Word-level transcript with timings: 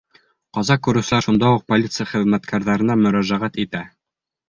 Ҡаза 0.57 0.77
күреүселәр 0.87 1.27
шунда 1.27 1.53
уҡ 1.59 1.67
полиция 1.73 2.09
хеҙмәткәрҙәренә 2.15 3.01
мөрәжәғәт 3.07 3.65
итә. 3.69 3.89